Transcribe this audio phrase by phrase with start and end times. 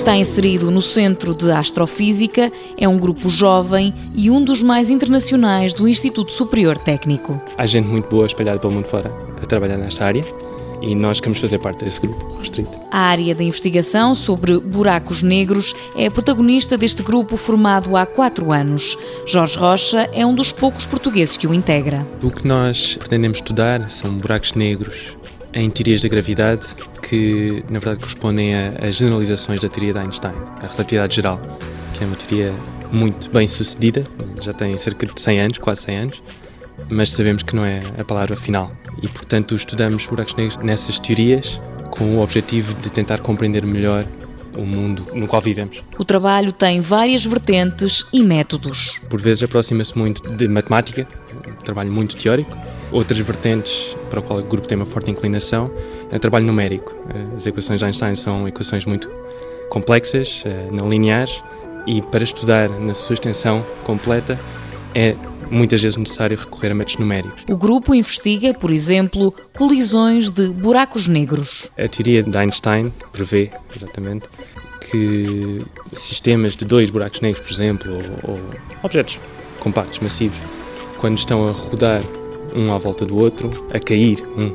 [0.00, 5.74] Está inserido no Centro de Astrofísica, é um grupo jovem e um dos mais internacionais
[5.74, 7.38] do Instituto Superior Técnico.
[7.58, 10.24] Há gente muito boa espalhada pelo mundo fora a trabalhar nesta área
[10.80, 12.70] e nós queremos fazer parte desse grupo restrito.
[12.90, 18.52] A área de investigação sobre buracos negros é a protagonista deste grupo formado há quatro
[18.52, 18.96] anos.
[19.26, 22.08] Jorge Rocha é um dos poucos portugueses que o integra.
[22.22, 25.12] O que nós pretendemos estudar são buracos negros
[25.52, 26.62] em teorias da gravidade
[27.10, 30.32] que, na verdade, correspondem a, generalizações da teoria de Einstein,
[30.62, 31.40] a relatividade geral,
[31.92, 32.54] que é uma teoria
[32.92, 34.00] muito bem sucedida,
[34.40, 36.22] já tem cerca de 100 anos, quase 100 anos,
[36.88, 38.70] mas sabemos que não é a palavra final.
[39.02, 41.58] E, portanto, estudamos buracos negros nessas teorias
[41.90, 44.06] com o objetivo de tentar compreender melhor
[44.60, 45.82] o mundo no qual vivemos.
[45.98, 49.00] O trabalho tem várias vertentes e métodos.
[49.08, 51.06] Por vezes aproxima-se muito de matemática,
[51.48, 52.56] um trabalho muito teórico.
[52.92, 55.70] Outras vertentes para o qual o grupo tem uma forte inclinação
[56.10, 56.92] é trabalho numérico.
[57.36, 59.08] As equações de Einstein são equações muito
[59.68, 61.40] complexas, eh, não lineares,
[61.86, 64.38] e para estudar na sua extensão completa
[64.94, 65.14] é
[65.50, 67.42] muitas vezes necessário recorrer a métodos numéricos.
[67.48, 71.68] O grupo investiga, por exemplo, colisões de buracos negros.
[71.78, 74.28] A teoria de Einstein prevê, exatamente,
[74.90, 75.58] que
[75.92, 78.40] sistemas de dois buracos negros, por exemplo, ou, ou
[78.82, 79.18] objetos
[79.58, 80.38] compactos, massivos,
[80.98, 82.02] quando estão a rodar
[82.54, 84.52] um à volta do outro, a cair um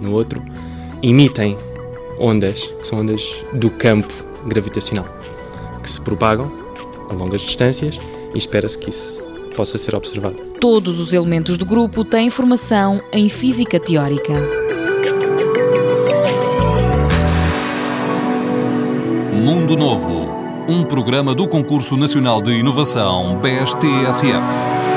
[0.00, 0.42] no outro,
[1.02, 1.56] emitem
[2.18, 4.12] ondas, que são ondas do campo
[4.46, 5.04] gravitacional,
[5.82, 6.50] que se propagam
[7.10, 7.98] a longas distâncias
[8.34, 9.25] e espera-se que isso
[9.56, 10.36] possa ser observado.
[10.60, 14.34] Todos os elementos do grupo têm formação em física teórica.
[19.32, 20.28] Mundo Novo,
[20.68, 24.95] um programa do Concurso Nacional de Inovação BSTSF.